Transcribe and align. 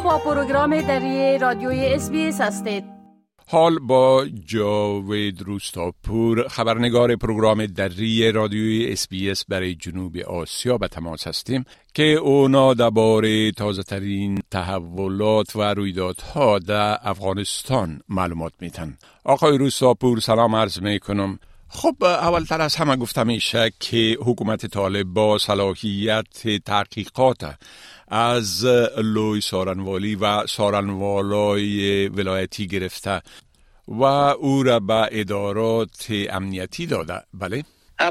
با 0.00 0.18
پروگرام 0.18 0.80
دری 0.80 1.38
رادیوی 1.38 1.86
SBS 1.86 2.10
هستید. 2.40 2.84
حال 3.46 3.78
با 3.78 4.26
جاوید 4.46 5.42
روستاپور 5.42 6.48
خبرنگار 6.48 7.16
پروگرام 7.16 7.66
دری 7.66 8.32
رادیوی 8.32 8.96
SBS 9.30 9.44
برای 9.48 9.74
جنوب 9.74 10.16
آسیا 10.16 10.78
به 10.78 10.88
تماس 10.88 11.26
هستیم 11.26 11.64
که 11.94 12.02
اونا 12.02 12.74
درباره 12.74 13.52
تازه 13.52 13.82
ترین 13.82 14.42
تحولات 14.50 15.56
و 15.56 15.74
رویدادها 15.74 16.58
در 16.58 16.98
افغانستان 17.02 18.00
معلومات 18.08 18.52
میتن 18.60 18.96
آقای 19.24 19.58
روستاپور 19.58 20.20
سلام 20.20 20.56
عرض 20.56 20.80
می‌کنم. 20.80 21.38
خب 21.68 22.04
اولتر 22.04 22.60
از 22.60 22.76
همه 22.76 22.96
گفتم 22.96 23.26
میشه 23.26 23.72
که 23.80 24.18
حکومت 24.20 24.66
طالب 24.66 25.06
با 25.06 25.38
صلاحیت 25.38 26.64
تحقیقات 26.64 27.54
از 28.12 28.64
لوی 28.96 29.40
سارنوالی 29.40 30.14
و 30.14 30.46
سارنوالای 30.46 32.08
ولایتی 32.08 32.66
گرفته 32.66 33.22
و 33.88 34.02
او 34.02 34.62
را 34.62 34.80
به 34.80 35.08
ادارات 35.10 36.06
امنیتی 36.30 36.86
داده. 36.86 37.22
بله؟ 37.34 37.64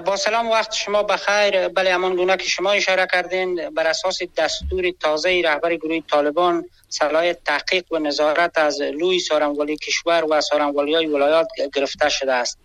با 0.05 0.15
سلام 0.15 0.49
وقت 0.49 0.73
شما 0.73 1.03
بخیر. 1.03 1.67
بله 1.67 1.93
همان 1.93 2.15
گونه 2.15 2.37
که 2.37 2.43
شما 2.43 2.71
اشاره 2.71 3.07
کردین 3.11 3.69
بر 3.69 3.87
اساس 3.87 4.19
دستور 4.37 4.91
تازه 4.99 5.41
رهبر 5.45 5.75
گروه 5.75 5.99
طالبان 6.11 6.65
صلاحیت 6.89 7.43
تحقیق 7.45 7.83
و 7.91 7.99
نظارت 7.99 8.57
از 8.57 8.81
لوی 8.81 9.19
سارنوالی 9.19 9.77
کشور 9.77 10.25
و 10.29 10.41
سارنوالی 10.41 10.95
های 10.95 11.05
ولایات 11.05 11.47
گرفته 11.75 12.09
شده 12.09 12.33
است. 12.33 12.59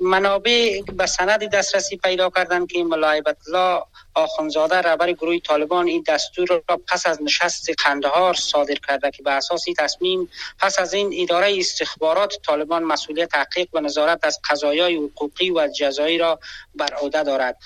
منابع 0.00 0.80
به 0.96 1.06
سند 1.06 1.44
دسترسی 1.44 1.96
پیدا 1.96 2.30
کردن 2.30 2.66
که 2.66 2.84
ملایبت 2.84 3.36
الله 3.48 3.82
آخونزاده 4.14 4.76
رهبر 4.76 5.12
گروه 5.12 5.38
طالبان 5.38 5.86
این 5.86 6.04
دستور 6.08 6.48
را 6.48 6.80
پس 6.88 7.06
از 7.06 7.22
نشست 7.22 7.70
قندهار 7.84 8.34
صادر 8.34 8.74
کرده 8.88 9.10
که 9.10 9.22
به 9.22 9.30
اساس 9.30 9.64
این 9.66 9.76
تصمیم 9.78 10.30
پس 10.58 10.78
از 10.78 10.94
این 10.94 11.14
اداره 11.22 11.58
استخبارات 11.58 12.34
طالبان 12.46 12.84
مسئولیت 12.84 13.28
تحقیق 13.28 13.68
و 13.72 13.80
نظارت 13.80 14.20
از 14.22 14.40
قضایای 14.50 14.96
حقوقی 14.96 15.50
و 15.50 15.68
جزایی 15.68 16.18
را 16.18 16.40
بر 16.74 16.94
عهده 16.94 17.22
دارد. 17.22 17.56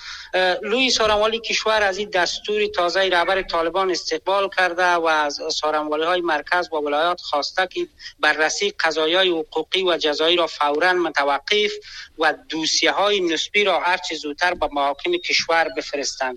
لوی 0.61 0.89
سارنوالی 0.89 1.39
کشور 1.39 1.83
از 1.83 1.97
این 1.97 2.09
دستور 2.09 2.65
تازه 2.65 2.99
رهبر 2.99 3.41
طالبان 3.41 3.91
استقبال 3.91 4.49
کرده 4.57 4.83
و 4.83 5.05
از 5.05 5.39
سارنوالی 5.51 6.03
های 6.03 6.21
مرکز 6.21 6.73
و 6.73 6.75
ولایات 6.75 7.21
خواسته 7.21 7.67
که 7.67 7.87
بررسی 8.19 8.73
قضایای 8.79 9.29
حقوقی 9.29 9.83
و 9.83 9.97
جزایی 9.97 10.35
را 10.35 10.47
فورا 10.47 10.93
متوقف 10.93 11.71
و 12.19 12.33
دوسیه 12.49 12.91
های 12.91 13.19
نسبی 13.19 13.63
را 13.63 13.79
هرچه 13.79 14.15
زودتر 14.15 14.53
به 14.53 14.69
محاکم 14.71 15.11
کشور 15.17 15.67
بفرستند. 15.77 16.36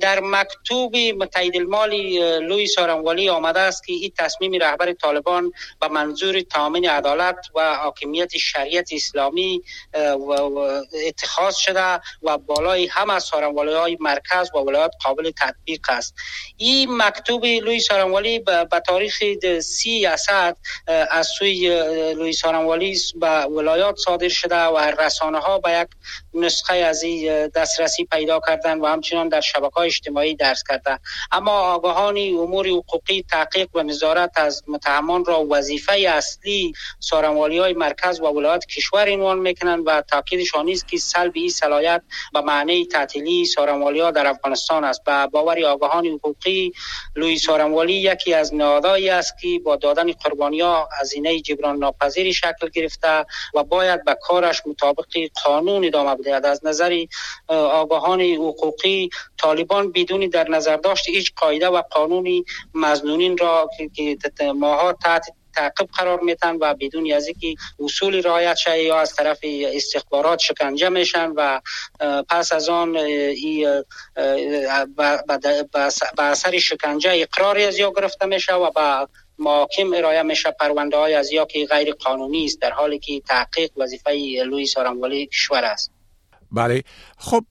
در 0.00 0.20
مکتوب 0.20 0.96
متحد 0.96 1.56
المالی 1.56 2.38
لوی 2.38 2.66
سارنوالی 2.66 3.28
آمده 3.28 3.60
است 3.60 3.86
که 3.86 3.92
این 3.92 4.12
تصمیم 4.18 4.52
رهبر 4.52 4.92
طالبان 4.92 5.52
به 5.80 5.88
منظور 5.88 6.40
تامین 6.40 6.88
عدالت 6.88 7.36
و 7.54 7.74
حاکمیت 7.74 8.36
شریعت 8.36 8.88
اسلامی 8.92 9.62
اتخاذ 11.06 11.56
شده 11.56 12.00
و 12.22 12.38
بالای 12.38 12.86
همه 12.86 13.18
سارنوالی 13.18 13.72
های 13.72 13.96
مرکز 14.00 14.50
و 14.54 14.58
ولایات 14.58 14.92
قابل 15.04 15.30
تطبیق 15.30 15.86
است. 15.88 16.14
این 16.56 16.96
مکتوب 16.96 17.44
لوی 17.44 17.80
سارنوالی 17.80 18.38
به 18.38 18.80
تاریخ 18.86 19.22
سی 19.60 20.06
اسد 20.06 20.56
از 21.10 21.28
سوی 21.38 21.68
لوی 22.14 22.32
سارنوالی 22.32 22.98
به 23.20 23.28
ولایات 23.28 23.96
صادر 23.96 24.28
شده 24.28 24.62
و 24.62 24.78
رسانه 24.78 25.38
ها 25.38 25.58
به 25.58 25.70
یک 25.70 25.88
نسخه 26.34 26.74
از 26.74 27.02
این 27.02 27.46
دسترسی 27.46 28.04
پیدا 28.04 28.40
کردن 28.46 28.80
و 28.80 28.86
همچنان 28.86 29.28
در 29.28 29.40
شبکه 29.52 29.78
اجتماعی 29.78 30.34
درس 30.34 30.62
کرده 30.68 31.00
اما 31.32 31.52
آگاهانی 31.52 32.30
امور 32.30 32.68
حقوقی 32.68 33.24
تحقیق 33.30 33.68
و 33.74 33.82
نظارت 33.82 34.30
از 34.36 34.62
متهمان 34.68 35.24
را 35.24 35.46
وظیفه 35.50 35.92
اصلی 35.92 36.72
سارنوالی 37.00 37.58
های 37.58 37.72
مرکز 37.72 38.20
و 38.20 38.24
ولایات 38.24 38.66
کشور 38.66 39.12
عنوان 39.12 39.38
می‌کنند 39.38 39.82
و 39.86 40.02
تاکیدشان 40.02 40.64
نیست 40.64 40.88
که 40.88 40.98
سلب 40.98 41.32
این 41.34 41.48
صلاحیت 41.48 42.02
به 42.32 42.40
معنی 42.40 42.86
تعطیلی 42.86 43.44
سارنوالی 43.46 44.00
ها 44.00 44.10
در 44.10 44.26
افغانستان 44.26 44.84
است. 44.84 45.02
و 45.06 45.28
باور 45.28 45.64
آگاهان 45.64 46.06
حقوقی 46.06 46.72
لوی 47.16 47.38
سارنوالی 47.38 47.92
یکی 47.92 48.34
از 48.34 48.54
نهادهایی 48.54 49.10
است 49.10 49.38
که 49.40 49.58
با 49.64 49.76
دادن 49.76 50.12
قربانی 50.12 50.60
ها 50.60 50.88
هزینه 51.00 51.40
جبران 51.40 51.76
ناپذیری 51.76 52.34
شکل 52.34 52.68
گرفته 52.74 53.26
و 53.54 53.64
باید 53.64 54.04
به 54.04 54.16
کارش 54.22 54.62
مطابق 54.66 55.06
قانون 55.44 55.84
ادامه 55.84 56.14
بدهد. 56.16 56.46
از 56.46 56.66
نظر 56.66 57.04
آگاهان 57.48 58.20
حقوقی 58.20 59.10
طالبان 59.40 59.92
بدون 59.92 60.28
در 60.28 60.48
نظر 60.48 60.76
داشت 60.76 61.08
هیچ 61.08 61.32
قاعده 61.36 61.68
و 61.68 61.82
قانونی 61.90 62.44
مزنونین 62.74 63.38
را 63.38 63.70
که 63.94 64.18
ماها 64.54 64.92
تحت 64.92 65.24
تعقیب 65.58 65.88
قرار 65.98 66.20
میتن 66.20 66.56
و 66.60 66.74
بدون 66.74 67.12
از 67.12 67.26
اینکه 67.26 67.54
اصول 67.80 68.22
رعایت 68.22 68.56
شه 68.56 68.82
یا 68.82 69.00
از 69.00 69.14
طرف 69.14 69.38
استخبارات 69.74 70.38
شکنجه 70.38 70.88
میشن 70.88 71.32
و 71.36 71.60
پس 72.28 72.52
از 72.52 72.68
آن 72.68 72.92
به 76.16 76.22
اثر 76.22 76.58
شکنجه 76.58 77.10
اقراری 77.14 77.64
از 77.64 77.78
یا 77.78 77.92
گرفته 77.96 78.26
میشه 78.26 78.54
و 78.54 78.70
با 78.70 79.08
محاکم 79.38 79.92
ارائه 79.94 80.22
میشه 80.22 80.50
پرونده 80.50 80.96
های 80.96 81.14
از 81.14 81.32
یا 81.32 81.44
که 81.44 81.66
غیر 81.66 81.92
قانونی 81.92 82.44
است 82.44 82.60
در 82.60 82.70
حالی 82.70 82.98
که 82.98 83.20
تحقیق 83.20 83.70
وظیفه 83.76 84.10
لوی 84.44 84.66
سارنوالی 84.66 85.26
کشور 85.26 85.64
است. 85.64 85.97
بله. 86.52 86.82
خب 87.18 87.44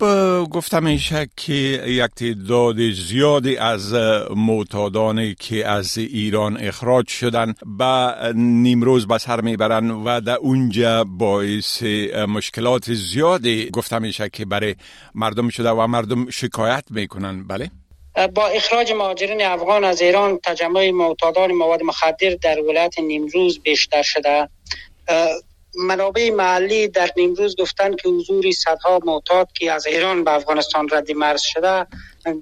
گفتم 0.51 0.83
میشه 0.83 1.27
که 1.37 1.53
یک 1.87 2.11
تعداد 2.15 2.91
زیادی 2.91 3.57
از 3.57 3.93
معتادانی 4.35 5.35
که 5.39 5.67
از 5.67 5.97
ایران 5.97 6.57
اخراج 6.57 7.07
شدن 7.07 7.53
به 7.77 8.13
نیمروز 8.35 9.07
به 9.07 9.17
سر 9.17 9.41
می‌برن 9.41 9.91
و 9.91 10.21
در 10.21 10.35
اونجا 10.35 11.03
باعث 11.03 11.83
مشکلات 12.27 12.93
زیادی 12.93 13.69
گفتم 13.69 14.01
میشه 14.01 14.29
که 14.29 14.45
برای 14.45 14.75
مردم 15.15 15.49
شده 15.49 15.69
و 15.69 15.87
مردم 15.87 16.29
شکایت 16.29 16.83
می‌کنن. 16.89 17.47
بله. 17.47 17.71
با 18.35 18.47
اخراج 18.47 18.91
مهاجرین 18.91 19.41
افغان 19.41 19.83
از 19.83 20.01
ایران 20.01 20.39
تجمع 20.43 20.91
معتادان 20.91 21.51
مواد 21.51 21.83
مخدر 21.83 22.35
در 22.41 22.59
ولایت 22.59 22.99
نیمروز 22.99 23.59
بیشتر 23.59 24.01
شده. 24.01 24.49
منابع 25.77 26.31
محلی 26.31 26.87
در 26.87 27.09
نیمروز 27.17 27.55
گفتند 27.59 27.95
که 28.01 28.09
حضور 28.09 28.51
صدها 28.51 28.99
معتاد 29.05 29.51
که 29.53 29.71
از 29.71 29.87
ایران 29.87 30.23
به 30.23 30.33
افغانستان 30.33 30.89
رد 30.91 31.11
مرز 31.11 31.41
شده 31.41 31.87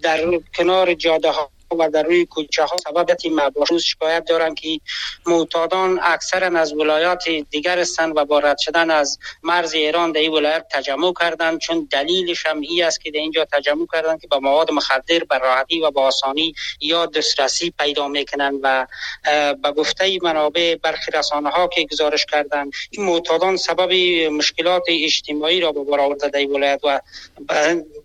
در 0.03 0.41
کنار 0.57 0.93
جاده 0.93 1.31
ها 1.31 1.51
و 1.71 1.89
در 1.89 2.03
روی 2.03 2.25
کوچه 2.25 2.63
ها 2.63 2.77
سبب 2.77 3.17
مباحث 3.31 3.83
شکایت 3.83 4.25
دارند 4.25 4.55
که 4.59 4.79
معتادان 5.25 5.99
اکثرا 6.03 6.59
از 6.59 6.73
ولایات 6.73 7.29
دیگر 7.29 7.79
هستند 7.79 8.17
و 8.17 8.25
با 8.25 8.39
رد 8.39 8.57
شدن 8.57 8.91
از 8.91 9.19
مرز 9.43 9.73
ایران 9.73 10.11
در 10.11 10.19
این 10.19 10.31
ولایت 10.31 10.65
تجمع 10.71 11.13
کردند 11.19 11.59
چون 11.59 11.87
دلیلش 11.91 12.45
هم 12.45 12.61
ای 12.61 12.81
است 12.81 13.01
که 13.01 13.11
در 13.11 13.19
اینجا 13.19 13.45
تجمع 13.51 13.87
کردند 13.93 14.21
که 14.21 14.27
با 14.27 14.39
مواد 14.39 14.71
مخدر 14.71 15.19
به 15.29 15.37
راحتی 15.37 15.81
و 15.81 15.91
با 15.91 16.01
آسانی 16.01 16.53
یا 16.81 17.05
دسترسی 17.05 17.73
پیدا 17.79 18.07
می‌کنند 18.07 18.59
و 18.63 18.87
به 19.63 19.71
گفته 19.71 20.17
منابع 20.21 20.75
برخی 20.75 21.11
رسانه 21.11 21.49
ها 21.49 21.67
که 21.67 21.87
گزارش 21.91 22.25
کردند. 22.25 22.71
این 22.91 23.05
معتادان 23.05 23.57
سبب 23.57 23.93
مشکلات 24.31 24.83
اجتماعی 24.87 25.59
را 25.59 25.71
به 25.71 25.83
بار 25.83 25.99
آورده 25.99 26.29
در 26.29 26.45
ولایت 26.47 26.79
و 26.83 26.99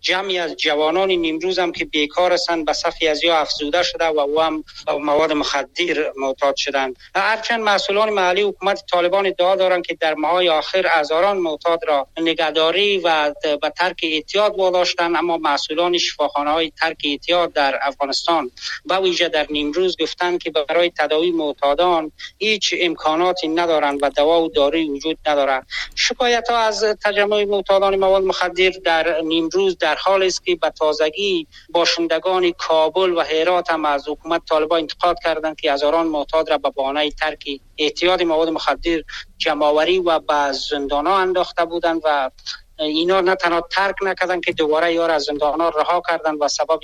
جمعی 0.00 0.38
از 0.38 0.56
جوانان 0.56 1.10
نیمروز 1.10 1.59
هم 1.59 1.72
که 1.72 1.84
بیکار 1.84 2.32
هستند 2.32 2.65
به 2.65 2.72
صف 2.72 2.94
از 3.10 3.25
یا 3.25 3.37
افزوده 3.50 3.83
شده 3.83 4.05
و 4.05 4.19
او 4.19 4.41
هم 4.41 4.65
مواد 5.00 5.33
مخدر 5.33 6.12
معتاد 6.16 6.56
شدند. 6.56 6.97
هرچند 7.15 7.61
مسئولان 7.61 8.11
محلی 8.11 8.43
حکومت 8.43 8.84
طالبان 8.91 9.27
ادعا 9.27 9.56
دارند 9.56 9.87
که 9.87 9.94
در 10.00 10.15
ماهای 10.15 10.49
آخر 10.49 10.87
هزاران 10.87 11.37
معتاد 11.37 11.81
را 11.89 12.06
نگهداری 12.21 12.99
و 12.99 13.34
به 13.62 13.71
ترک 13.71 13.97
اعتیاد 14.03 14.59
واداشتند 14.59 15.16
اما 15.16 15.37
مسئولان 15.37 15.99
شفاخانه 15.99 16.50
های 16.50 16.72
ترک 16.81 16.97
اعتیاد 17.04 17.53
در 17.53 17.78
افغانستان 17.83 18.51
و 18.86 18.97
ویژه 18.97 19.28
در 19.28 19.47
نیمروز 19.51 19.97
گفتند 20.01 20.42
که 20.42 20.51
برای 20.51 20.92
تداوی 20.98 21.30
معتادان 21.30 22.13
هیچ 22.39 22.75
امکاناتی 22.80 23.48
ندارند 23.48 23.98
و 24.03 24.10
دوا 24.10 24.42
و 24.42 24.48
داروی 24.48 24.89
وجود 24.89 25.19
ندارد. 25.27 25.66
شکایت 25.95 26.51
ها 26.51 26.57
از 26.57 26.84
تجمع 27.04 27.45
معتادان 27.45 27.97
مواد 27.97 28.22
مخدر 28.22 28.71
در 28.84 29.21
نیمروز 29.21 29.78
در 29.78 29.95
حال 29.95 30.22
است 30.22 30.45
که 30.45 30.57
به 30.57 30.71
تازگی 30.71 31.47
باشندگان 31.71 32.53
کابل 32.53 33.13
و 33.16 33.21
هرات 33.41 33.71
هم 33.71 33.84
از 33.84 34.09
حکومت 34.09 34.45
طالبان 34.45 34.81
انتقاد 34.81 35.16
کردند 35.25 35.57
که 35.57 35.72
هزاران 35.72 36.07
معتاد 36.07 36.51
را 36.51 36.59
به 36.59 36.71
بهانه 36.71 37.10
ترک 37.10 37.45
اعتیاد 37.78 38.22
مواد 38.22 38.48
مخدر 38.48 39.03
جمعآوری 39.39 39.98
و 39.98 40.19
به 40.19 40.53
زندان 40.53 41.07
ها 41.07 41.19
انداخته 41.19 41.65
بودند 41.65 42.01
و 42.04 42.31
اینا 42.78 43.21
نه 43.21 43.34
تنها 43.34 43.60
ترک 43.71 43.95
نکردند 44.03 44.45
که 44.45 44.53
دوباره 44.53 44.95
یار 44.95 45.10
از 45.10 45.22
زندان 45.22 45.60
ها 45.60 45.69
رها 45.69 46.03
کردند 46.09 46.37
و 46.41 46.48
سبب 46.48 46.81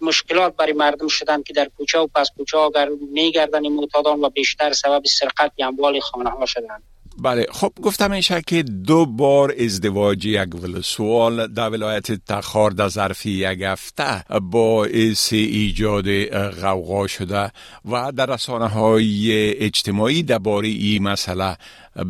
مشکلات 0.00 0.56
برای 0.56 0.72
مردم 0.72 1.08
شدند 1.08 1.44
که 1.44 1.52
در 1.52 1.68
کوچه 1.76 1.98
و 1.98 2.06
پس 2.06 2.30
کوچه 2.36 2.58
ها 2.58 2.70
میگردن 3.12 3.68
معتادان 3.68 4.20
و 4.20 4.28
بیشتر 4.28 4.72
سبب 4.72 5.02
سرقت 5.04 5.52
اموال 5.58 6.00
خانه 6.00 6.30
ها 6.30 6.46
شدند. 6.46 6.82
بله 7.22 7.46
خب 7.50 7.72
گفتم 7.82 8.10
میشه 8.10 8.42
که 8.46 8.62
دو 8.62 9.06
بار 9.06 9.54
ازدواج 9.58 10.26
یک 10.26 10.54
ولسوال 10.54 11.46
در 11.46 11.70
ولایت 11.70 12.12
تخار 12.12 12.70
در 12.70 12.88
ظرف 12.88 13.26
یک 13.26 13.58
هفته 13.62 14.40
باعث 14.40 15.32
ایجاد 15.32 16.24
غوغا 16.50 17.06
شده 17.06 17.52
و 17.90 18.12
در 18.12 18.26
رسانه 18.26 18.68
های 18.68 19.52
اجتماعی 19.58 20.22
درباره 20.22 20.68
این 20.68 21.02
مسئله 21.02 21.56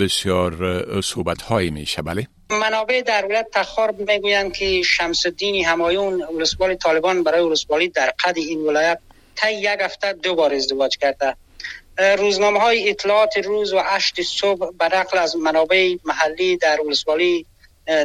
بسیار 0.01 1.01
صحبت 1.01 1.43
های 1.43 1.71
میشه 1.71 2.03
بله؟ 2.03 2.27
منابع 2.51 3.03
در 3.03 3.25
ولایت 3.25 3.47
تخار 3.53 3.91
می‌گویند 3.91 4.53
که 4.53 4.83
شمس 4.83 5.27
الدین 5.27 5.65
همایون 5.65 6.23
ولسوالی 6.23 6.77
طالبان 6.77 7.23
برای 7.23 7.41
ولسوالی 7.41 7.89
در 7.89 8.13
قد 8.25 8.37
این 8.37 8.61
ولایت 8.61 8.99
تا 9.37 9.51
یک 9.51 9.69
هفته 9.81 10.13
دو 10.13 10.35
بار 10.35 10.55
ازدواج 10.55 10.99
کرده. 10.99 11.37
روزنامه 11.99 12.61
های 12.61 12.91
اطلاعات 12.91 13.39
روز 13.39 13.73
و 13.73 13.83
اشت 13.87 14.23
صبح 14.23 14.71
به 14.79 14.85
نقل 14.85 15.19
از 15.19 15.37
منابع 15.37 15.97
محلی 16.05 16.57
در 16.57 16.81
ولسوالی 16.81 17.47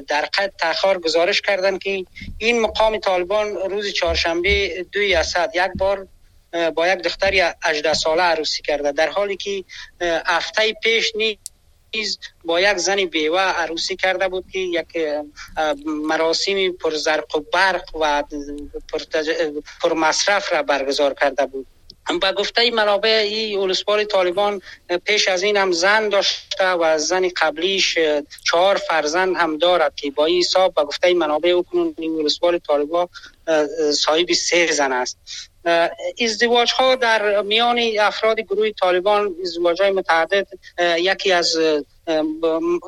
در 0.07 0.21
قد 0.21 0.53
تخار 0.59 0.99
گزارش 0.99 1.41
کردند 1.41 1.79
که 1.79 2.05
این 2.37 2.61
مقام 2.61 2.97
طالبان 2.97 3.55
روز 3.55 3.93
چهارشنبه 3.93 4.85
دوی 4.91 5.15
اسد 5.15 5.51
یک 5.53 5.71
بار 5.77 6.07
با 6.75 6.87
یک 6.87 6.99
دختری 6.99 7.43
18 7.63 7.93
ساله 7.93 8.21
عروسی 8.23 8.61
کرده 8.61 8.91
در 8.91 9.09
حالی 9.09 9.37
که 9.37 9.63
هفته 10.25 10.73
پیش 10.73 11.13
نیز 11.15 12.19
با 12.45 12.61
یک 12.61 12.77
زن 12.77 13.05
بیوه 13.05 13.41
عروسی 13.41 13.95
کرده 13.95 14.27
بود 14.27 14.45
که 14.51 14.59
یک 14.59 14.97
مراسم 15.85 16.71
پر 16.71 16.95
زرق 16.95 17.35
و 17.35 17.39
برق 17.53 17.95
و 17.95 18.23
پر 19.81 19.93
مصرف 19.93 20.53
را 20.53 20.63
برگزار 20.63 21.13
کرده 21.13 21.45
بود. 21.45 21.67
با 22.21 22.31
گفته 22.31 22.71
منابع 22.71 23.27
ای 23.31 23.55
اولسپال 23.55 24.03
طالبان 24.03 24.61
پیش 25.05 25.27
از 25.27 25.43
این 25.43 25.57
هم 25.57 25.71
زن 25.71 26.09
داشته 26.09 26.69
و 26.69 26.97
زن 26.97 27.29
قبلیش 27.37 27.97
چهار 28.45 28.75
فرزند 28.75 29.35
هم 29.37 29.57
دارد 29.57 29.95
که 29.95 30.11
با 30.11 30.25
این 30.25 30.39
حساب 30.39 30.73
با 30.73 30.85
گفته 30.85 31.13
منابع 31.13 31.57
اکنون 31.57 31.95
این 31.97 32.11
اولسپال 32.11 32.57
طالبان 32.57 33.07
صاحب 33.93 34.33
سه 34.33 34.71
زن 34.71 34.91
است. 34.91 35.17
ازدواج 36.21 36.71
ها 36.71 36.95
در 36.95 37.41
میان 37.41 37.79
افراد 37.99 38.39
گروه 38.39 38.71
طالبان 38.71 39.35
ازدواج 39.41 39.81
های 39.81 39.91
متعدد 39.91 40.47
یکی 40.97 41.31
از 41.31 41.57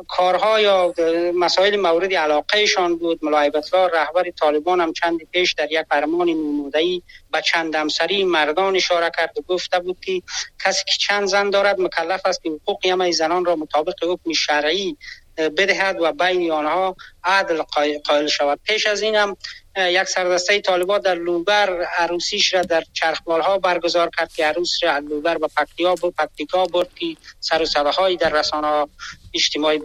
کارها 0.08 0.60
یا 0.60 0.94
مسائل 1.36 1.76
مورد 1.76 2.14
علاقهشان 2.14 2.98
بود. 2.98 3.26
ملاعبت 3.26 3.74
رهبر 3.74 4.30
طالبان 4.40 4.82
هم 4.82 4.94
چند 4.94 5.20
پیش 5.32 5.54
در 5.54 5.72
یک 5.72 5.86
فرمان 5.90 6.30
نمودهی 6.30 7.04
به 7.32 7.42
چند 7.42 7.76
همسری 7.76 8.24
مردان 8.24 8.76
اشاره 8.76 9.12
کرد 9.18 9.38
و 9.38 9.42
گفته 9.42 9.80
بود 9.80 9.98
که 10.00 10.22
کسی 10.66 10.84
که 10.86 10.94
چند 11.00 11.28
زن 11.28 11.50
دارد 11.50 11.82
مکلف 11.82 12.26
است 12.26 12.44
که 12.44 12.50
حقوق 12.50 12.86
همه 12.86 13.12
زنان 13.12 13.46
را 13.46 13.56
مطابق 13.56 14.04
حکم 14.04 14.34
شرعی 14.34 14.98
بدهد 15.38 15.98
و 16.02 16.12
بین 16.12 16.52
آنها 16.52 16.96
عدل 17.26 17.62
قائل 18.06 18.28
شود. 18.28 18.60
پیش 18.64 18.88
از 18.88 19.02
این 19.02 19.16
هم 19.16 19.38
یک 19.78 20.04
سردسته 20.04 20.62
طالبان 20.62 21.02
در 21.02 21.16
لوبر 21.16 21.82
عروسیش 21.98 22.54
را 22.54 22.62
در 22.62 22.84
چرخمال 22.94 23.42
ها 23.42 23.58
برگزار 23.58 24.10
کرد 24.18 24.34
که 24.34 24.46
عروس 24.46 24.84
را 24.84 24.98
لوبر 24.98 25.38
و 25.42 25.48
پکتیا 25.58 25.96
بود 25.96 26.16
پکتیکا 26.16 26.66
برد 26.66 26.94
که 26.96 27.06
سر 27.40 27.62
و 27.62 27.66
صداهایی 27.66 28.18
در 28.18 28.30
رسانه 28.30 28.88
اجتماعی 29.34 29.78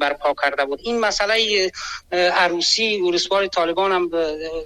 برپا 0.00 0.34
کرده 0.42 0.64
بود. 0.64 0.80
این 0.82 1.00
مسئله 1.00 1.70
عروسی 2.12 3.00
ورسوال 3.00 3.46
طالبان 3.46 3.92
هم 3.92 4.10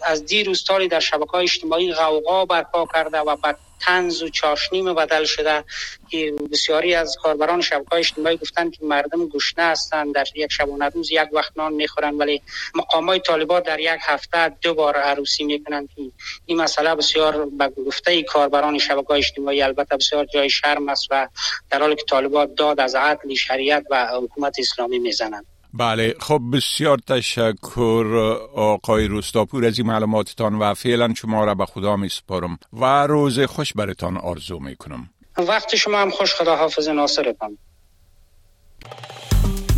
از 0.06 0.26
دیر 0.26 0.46
روستاری 0.46 0.88
در 0.88 1.00
شبکه 1.00 1.30
های 1.30 1.42
اجتماعی 1.42 1.92
غوغا 1.92 2.44
برپا 2.44 2.86
کرده 2.94 3.18
و 3.18 3.36
بعد 3.36 3.58
تنز 3.80 4.22
و 4.22 4.28
چاشنیم 4.28 4.94
بدل 4.94 5.24
شده 5.24 5.64
که 6.10 6.34
بسیاری 6.52 6.94
از 6.94 7.16
کاربران 7.22 7.60
شبکه 7.60 7.94
اجتماعی 7.94 8.36
گفتن 8.36 8.70
که 8.70 8.84
مردم 8.84 9.28
گشنه 9.28 9.64
هستند. 9.64 10.14
در 10.14 10.24
یک 10.34 10.52
شبانه 10.52 10.88
روز 10.88 11.10
یک 11.10 11.28
وقت 11.32 11.52
نان 11.56 11.72
می‌خورن 11.78 12.14
ولی 12.14 12.42
مقام 12.74 13.06
های 13.06 13.20
طالبات 13.20 13.64
در 13.64 13.80
یک 13.80 14.00
هفته 14.00 14.48
دو 14.48 14.74
بار 14.74 14.96
عروسی 14.96 15.44
می‌کنند 15.44 15.88
که 15.96 16.02
این 16.46 16.60
مسئله 16.60 16.94
بسیار 16.94 17.46
به 17.46 17.68
گفته 17.86 18.22
کاربران 18.22 18.78
شبکه 18.78 19.10
اجتماعی 19.10 19.62
البته 19.62 19.96
بسیار 19.96 20.24
جای 20.24 20.50
شرم 20.50 20.88
است 20.88 21.06
و 21.10 21.28
در 21.70 21.80
حالی 21.80 21.96
که 21.96 22.04
طالبات 22.10 22.54
داد 22.54 22.80
از 22.80 22.94
عدل 22.94 23.34
شریعت 23.34 23.84
و 23.90 24.08
حکومت 24.22 24.56
اسلامی 24.58 24.98
می‌زنند. 24.98 25.46
بله 25.74 26.14
خب 26.20 26.40
بسیار 26.52 26.98
تشکر 26.98 28.36
آقای 28.54 29.06
روستاپور 29.06 29.64
از 29.64 29.78
این 29.78 29.86
معلوماتتان 29.86 30.54
و 30.54 30.74
فعلا 30.74 31.14
شما 31.14 31.44
را 31.44 31.54
به 31.54 31.66
خدا 31.66 31.96
می 31.96 32.08
سپارم 32.08 32.58
و 32.72 32.84
روز 33.06 33.40
خوش 33.40 33.72
برتان 33.72 34.16
آرزو 34.16 34.58
می 34.58 34.76
کنم 34.76 35.10
وقت 35.38 35.76
شما 35.76 35.98
هم 35.98 36.10
خوش 36.10 36.34
خدا 36.34 36.56
حافظ 36.56 36.88
ناصرتان. 36.88 37.58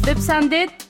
بپسندید. 0.07 0.90